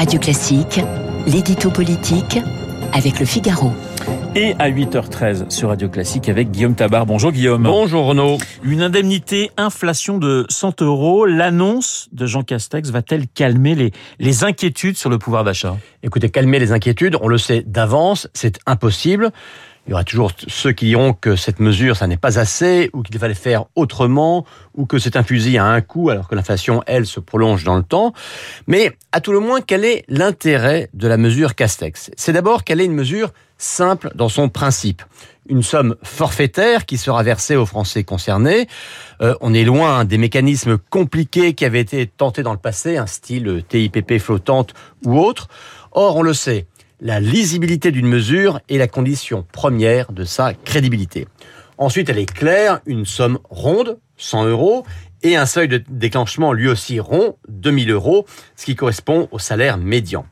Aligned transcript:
Radio 0.00 0.18
Classique, 0.18 0.80
l'édito 1.26 1.70
politique 1.70 2.38
avec 2.94 3.20
le 3.20 3.26
Figaro. 3.26 3.70
Et 4.34 4.54
à 4.58 4.70
8h13 4.70 5.50
sur 5.50 5.68
Radio 5.68 5.90
Classique 5.90 6.30
avec 6.30 6.50
Guillaume 6.50 6.74
Tabar. 6.74 7.04
Bonjour 7.04 7.32
Guillaume. 7.32 7.64
Bonjour 7.64 8.06
Renaud. 8.06 8.38
Une 8.62 8.80
indemnité 8.80 9.50
inflation 9.58 10.16
de 10.16 10.46
100 10.48 10.80
euros. 10.80 11.26
L'annonce 11.26 12.08
de 12.12 12.24
Jean 12.24 12.42
Castex 12.42 12.88
va-t-elle 12.88 13.28
calmer 13.28 13.74
les, 13.74 13.90
les 14.18 14.42
inquiétudes 14.42 14.96
sur 14.96 15.10
le 15.10 15.18
pouvoir 15.18 15.44
d'achat? 15.44 15.76
Écoutez, 16.02 16.30
calmer 16.30 16.58
les 16.58 16.72
inquiétudes, 16.72 17.18
on 17.20 17.28
le 17.28 17.36
sait 17.36 17.62
d'avance, 17.66 18.26
c'est 18.32 18.58
impossible. 18.64 19.30
Il 19.86 19.90
y 19.90 19.92
aura 19.94 20.04
toujours 20.04 20.30
ceux 20.46 20.72
qui 20.72 20.86
diront 20.86 21.14
que 21.14 21.36
cette 21.36 21.58
mesure, 21.58 21.96
ça 21.96 22.06
n'est 22.06 22.16
pas 22.16 22.38
assez, 22.38 22.90
ou 22.92 23.02
qu'il 23.02 23.18
fallait 23.18 23.34
faire 23.34 23.64
autrement, 23.74 24.44
ou 24.74 24.86
que 24.86 24.98
c'est 24.98 25.16
un 25.16 25.22
fusil 25.22 25.58
à 25.58 25.64
un 25.64 25.80
coup, 25.80 26.10
alors 26.10 26.28
que 26.28 26.34
l'inflation, 26.34 26.82
elle, 26.86 27.06
se 27.06 27.18
prolonge 27.18 27.64
dans 27.64 27.76
le 27.76 27.82
temps. 27.82 28.12
Mais, 28.66 28.92
à 29.12 29.20
tout 29.20 29.32
le 29.32 29.40
moins, 29.40 29.60
quel 29.60 29.84
est 29.84 30.04
l'intérêt 30.08 30.90
de 30.94 31.08
la 31.08 31.16
mesure 31.16 31.54
Castex? 31.54 32.10
C'est 32.16 32.32
d'abord 32.32 32.62
qu'elle 32.62 32.80
est 32.80 32.84
une 32.84 32.94
mesure 32.94 33.32
simple 33.60 34.10
dans 34.14 34.28
son 34.28 34.48
principe. 34.48 35.02
Une 35.48 35.62
somme 35.62 35.96
forfaitaire 36.02 36.86
qui 36.86 36.96
sera 36.96 37.22
versée 37.22 37.56
aux 37.56 37.66
Français 37.66 38.04
concernés. 38.04 38.68
Euh, 39.20 39.34
on 39.40 39.52
est 39.52 39.64
loin 39.64 40.04
des 40.04 40.18
mécanismes 40.18 40.78
compliqués 40.78 41.54
qui 41.54 41.64
avaient 41.64 41.80
été 41.80 42.06
tentés 42.06 42.42
dans 42.42 42.52
le 42.52 42.58
passé, 42.58 42.96
un 42.96 43.06
style 43.06 43.64
TIPP 43.68 44.18
flottante 44.18 44.74
ou 45.04 45.18
autre. 45.18 45.48
Or, 45.92 46.16
on 46.16 46.22
le 46.22 46.34
sait, 46.34 46.66
la 47.00 47.18
lisibilité 47.18 47.90
d'une 47.92 48.06
mesure 48.06 48.60
est 48.68 48.78
la 48.78 48.88
condition 48.88 49.46
première 49.52 50.12
de 50.12 50.24
sa 50.24 50.52
crédibilité. 50.52 51.26
Ensuite, 51.78 52.10
elle 52.10 52.18
est 52.18 52.30
claire, 52.30 52.80
une 52.84 53.06
somme 53.06 53.38
ronde, 53.48 53.98
100 54.18 54.46
euros, 54.46 54.84
et 55.22 55.36
un 55.36 55.46
seuil 55.46 55.68
de 55.68 55.82
déclenchement 55.88 56.52
lui 56.52 56.68
aussi 56.68 57.00
rond, 57.00 57.36
2000 57.48 57.90
euros, 57.90 58.26
ce 58.56 58.66
qui 58.66 58.76
correspond 58.76 59.28
au 59.32 59.38
salaire 59.38 59.78
médian. 59.78 60.26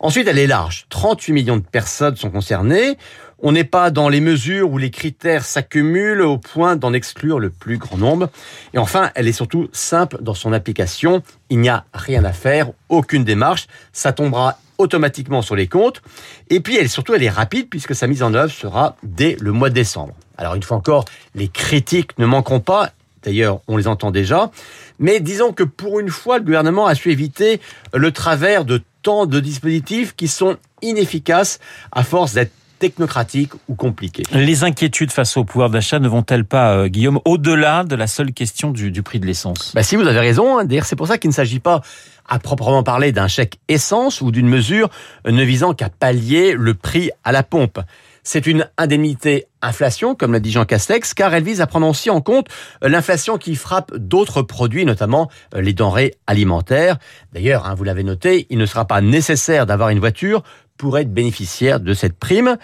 Ensuite, 0.00 0.26
elle 0.26 0.38
est 0.38 0.48
large. 0.48 0.86
38 0.88 1.32
millions 1.32 1.56
de 1.56 1.62
personnes 1.62 2.16
sont 2.16 2.30
concernées. 2.30 2.98
On 3.38 3.52
n'est 3.52 3.64
pas 3.64 3.90
dans 3.90 4.08
les 4.08 4.20
mesures 4.20 4.70
où 4.70 4.78
les 4.78 4.90
critères 4.90 5.44
s'accumulent 5.44 6.22
au 6.22 6.38
point 6.38 6.74
d'en 6.74 6.92
exclure 6.92 7.38
le 7.38 7.50
plus 7.50 7.78
grand 7.78 7.98
nombre. 7.98 8.28
Et 8.74 8.78
enfin, 8.78 9.10
elle 9.14 9.28
est 9.28 9.32
surtout 9.32 9.68
simple 9.72 10.18
dans 10.20 10.34
son 10.34 10.52
application. 10.52 11.22
Il 11.50 11.60
n'y 11.60 11.68
a 11.68 11.84
rien 11.94 12.24
à 12.24 12.32
faire, 12.32 12.70
aucune 12.88 13.22
démarche. 13.22 13.68
Ça 13.92 14.12
tombera 14.12 14.58
automatiquement 14.78 15.42
sur 15.42 15.56
les 15.56 15.66
comptes. 15.66 16.02
Et 16.50 16.60
puis, 16.60 16.76
elle, 16.76 16.88
surtout, 16.88 17.14
elle 17.14 17.22
est 17.22 17.30
rapide 17.30 17.68
puisque 17.68 17.94
sa 17.94 18.06
mise 18.06 18.22
en 18.22 18.34
œuvre 18.34 18.52
sera 18.52 18.96
dès 19.02 19.36
le 19.40 19.52
mois 19.52 19.68
de 19.68 19.74
décembre. 19.74 20.14
Alors, 20.36 20.54
une 20.54 20.62
fois 20.62 20.76
encore, 20.76 21.04
les 21.34 21.48
critiques 21.48 22.18
ne 22.18 22.26
manqueront 22.26 22.60
pas. 22.60 22.90
D'ailleurs, 23.22 23.60
on 23.68 23.76
les 23.76 23.86
entend 23.86 24.10
déjà. 24.10 24.50
Mais 24.98 25.20
disons 25.20 25.52
que 25.52 25.62
pour 25.62 26.00
une 26.00 26.08
fois, 26.08 26.38
le 26.38 26.44
gouvernement 26.44 26.86
a 26.86 26.94
su 26.94 27.10
éviter 27.10 27.60
le 27.94 28.10
travers 28.10 28.64
de 28.64 28.82
tant 29.02 29.26
de 29.26 29.40
dispositifs 29.40 30.14
qui 30.16 30.28
sont 30.28 30.56
inefficaces 30.80 31.60
à 31.92 32.02
force 32.02 32.34
d'être 32.34 32.52
technocratiques 32.82 33.52
ou 33.68 33.76
compliqués. 33.76 34.24
Les 34.32 34.64
inquiétudes 34.64 35.12
face 35.12 35.36
au 35.36 35.44
pouvoir 35.44 35.70
d'achat 35.70 36.00
ne 36.00 36.08
vont-elles 36.08 36.44
pas, 36.44 36.74
euh, 36.74 36.88
Guillaume, 36.88 37.20
au-delà 37.24 37.84
de 37.84 37.94
la 37.94 38.08
seule 38.08 38.32
question 38.32 38.72
du, 38.72 38.90
du 38.90 39.04
prix 39.04 39.20
de 39.20 39.26
l'essence? 39.26 39.70
Bah 39.72 39.84
Si, 39.84 39.94
vous 39.94 40.04
avez 40.04 40.18
raison. 40.18 40.58
Hein. 40.58 40.64
D'ailleurs, 40.64 40.84
c'est 40.84 40.96
pour 40.96 41.06
ça 41.06 41.16
qu'il 41.16 41.30
ne 41.30 41.34
s'agit 41.34 41.60
pas 41.60 41.80
à 42.28 42.40
proprement 42.40 42.82
parler 42.82 43.12
d'un 43.12 43.28
chèque 43.28 43.60
essence 43.68 44.20
ou 44.20 44.32
d'une 44.32 44.48
mesure 44.48 44.88
ne 45.24 45.44
visant 45.44 45.74
qu'à 45.74 45.90
pallier 45.90 46.54
le 46.58 46.74
prix 46.74 47.10
à 47.22 47.30
la 47.30 47.44
pompe. 47.44 47.78
C'est 48.24 48.46
une 48.46 48.68
indemnité 48.78 49.46
inflation, 49.62 50.14
comme 50.16 50.32
l'a 50.32 50.40
dit 50.40 50.50
Jean 50.50 50.64
Castex, 50.64 51.14
car 51.14 51.34
elle 51.34 51.42
vise 51.42 51.60
à 51.60 51.66
prendre 51.68 51.86
aussi 51.88 52.10
en 52.10 52.20
compte 52.20 52.46
l'inflation 52.80 53.38
qui 53.38 53.54
frappe 53.54 53.96
d'autres 53.96 54.42
produits, 54.42 54.84
notamment 54.84 55.28
euh, 55.54 55.60
les 55.60 55.72
denrées 55.72 56.14
alimentaires. 56.26 56.98
D'ailleurs, 57.32 57.66
hein, 57.66 57.74
vous 57.74 57.84
l'avez 57.84 58.04
noté, 58.04 58.46
il 58.50 58.58
ne 58.58 58.66
sera 58.66 58.86
pas 58.86 59.00
nécessaire 59.00 59.66
d'avoir 59.66 59.90
une 59.90 60.00
voiture 60.00 60.42
pour 60.82 60.98
être 60.98 61.14
bénéficiaire 61.14 61.78
de 61.78 61.94
cette 61.94 62.18
prime. 62.18 62.56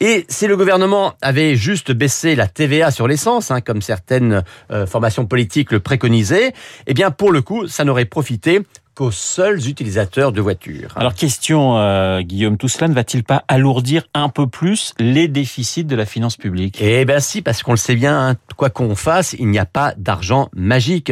Et 0.00 0.26
si 0.28 0.46
le 0.46 0.58
gouvernement 0.58 1.14
avait 1.22 1.56
juste 1.56 1.90
baissé 1.90 2.36
la 2.36 2.48
TVA 2.48 2.90
sur 2.90 3.08
l'essence, 3.08 3.50
hein, 3.50 3.62
comme 3.62 3.80
certaines 3.80 4.44
euh, 4.70 4.86
formations 4.86 5.24
politiques 5.24 5.72
le 5.72 5.80
préconisaient, 5.80 6.52
eh 6.86 6.92
bien 6.92 7.10
pour 7.10 7.32
le 7.32 7.40
coup, 7.40 7.66
ça 7.66 7.84
n'aurait 7.84 8.04
profité 8.04 8.60
qu'aux 8.94 9.10
seuls 9.10 9.66
utilisateurs 9.66 10.32
de 10.32 10.42
voitures. 10.42 10.92
Alors 10.96 11.14
question, 11.14 11.78
euh, 11.78 12.20
Guillaume, 12.20 12.58
tout 12.58 12.68
cela 12.68 12.88
ne 12.88 12.94
va-t-il 12.94 13.24
pas 13.24 13.42
alourdir 13.48 14.06
un 14.12 14.28
peu 14.28 14.46
plus 14.46 14.92
les 14.98 15.26
déficits 15.26 15.86
de 15.86 15.96
la 15.96 16.04
finance 16.04 16.36
publique? 16.36 16.76
Eh 16.82 17.06
bien 17.06 17.20
si, 17.20 17.40
parce 17.40 17.62
qu'on 17.62 17.72
le 17.72 17.78
sait 17.78 17.96
bien, 17.96 18.28
hein, 18.28 18.34
quoi 18.58 18.68
qu'on 18.68 18.94
fasse, 18.96 19.34
il 19.38 19.48
n'y 19.48 19.58
a 19.58 19.64
pas 19.64 19.94
d'argent 19.96 20.50
magique. 20.54 21.10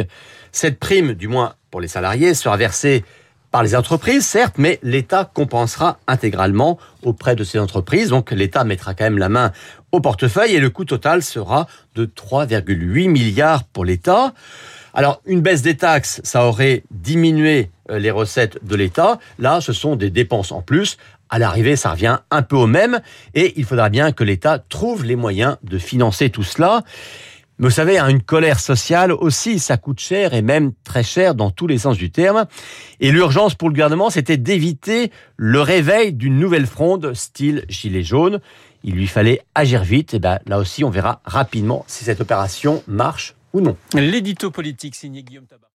Cette 0.51 0.79
prime, 0.79 1.13
du 1.13 1.27
moins 1.27 1.55
pour 1.71 1.81
les 1.81 1.87
salariés, 1.87 2.35
sera 2.35 2.55
versée 2.55 3.03
par 3.55 3.63
les 3.63 3.73
entreprises, 3.73 4.25
certes, 4.25 4.55
mais 4.57 4.79
l'État 4.83 5.31
compensera 5.33 5.97
intégralement 6.07 6.77
auprès 7.03 7.37
de 7.37 7.45
ces 7.45 7.57
entreprises. 7.57 8.09
Donc 8.09 8.31
l'État 8.31 8.65
mettra 8.65 8.93
quand 8.93 9.05
même 9.05 9.17
la 9.17 9.29
main 9.29 9.53
au 9.93 10.01
portefeuille 10.01 10.55
et 10.55 10.59
le 10.59 10.69
coût 10.69 10.83
total 10.83 11.23
sera 11.23 11.65
de 11.95 12.05
3,8 12.05 13.07
milliards 13.07 13.63
pour 13.63 13.85
l'État. 13.85 14.33
Alors, 14.93 15.21
une 15.25 15.39
baisse 15.39 15.61
des 15.61 15.77
taxes, 15.77 16.19
ça 16.25 16.43
aurait 16.43 16.83
diminué 16.91 17.71
euh, 17.89 17.97
les 17.97 18.11
recettes 18.11 18.59
de 18.61 18.75
l'État. 18.75 19.19
Là, 19.39 19.61
ce 19.61 19.71
sont 19.71 19.95
des 19.95 20.09
dépenses 20.09 20.51
en 20.51 20.61
plus. 20.61 20.97
À 21.29 21.39
l'arrivée, 21.39 21.77
ça 21.77 21.91
revient 21.91 22.17
un 22.31 22.41
peu 22.41 22.57
au 22.57 22.67
même. 22.67 22.99
Et 23.35 23.53
il 23.55 23.63
faudra 23.63 23.87
bien 23.87 24.11
que 24.11 24.25
l'État 24.25 24.59
trouve 24.59 25.05
les 25.05 25.15
moyens 25.15 25.55
de 25.63 25.77
financer 25.77 26.29
tout 26.29 26.43
cela. 26.43 26.83
Mais 27.57 27.67
vous 27.67 27.73
savez, 27.73 27.97
hein, 27.97 28.09
une 28.09 28.21
colère 28.21 28.59
sociale 28.59 29.13
aussi, 29.13 29.59
ça 29.59 29.77
coûte 29.77 29.99
cher 29.99 30.33
et 30.33 30.41
même 30.41 30.73
très 30.83 31.03
cher 31.03 31.35
dans 31.35 31.51
tous 31.51 31.67
les 31.67 31.77
sens 31.77 31.97
du 31.97 32.11
terme. 32.11 32.45
Et 32.99 33.11
l'urgence 33.11 33.55
pour 33.55 33.69
le 33.69 33.73
gouvernement, 33.73 34.09
c'était 34.09 34.37
d'éviter 34.37 35.11
le 35.37 35.61
réveil 35.61 36.11
d'une 36.13 36.37
nouvelle 36.37 36.65
fronde 36.65 37.13
style 37.13 37.63
gilet 37.69 38.03
jaune. 38.03 38.41
Il 38.83 38.95
lui 38.95 39.07
fallait 39.07 39.41
agir 39.55 39.83
vite. 39.83 40.13
Et 40.13 40.19
ben, 40.19 40.39
là 40.45 40.59
aussi, 40.59 40.83
on 40.83 40.89
verra 40.89 41.21
rapidement 41.23 41.85
si 41.87 42.03
cette 42.03 42.19
opération 42.19 42.83
marche 42.87 43.35
ou 43.53 43.61
non. 43.61 43.77
L'édito 43.93 44.51
politique 44.51 44.95
signé 44.95 45.23
Guillaume 45.23 45.45
Tabar. 45.45 45.69